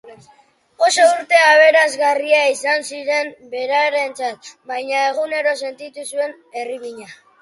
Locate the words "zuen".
6.11-6.35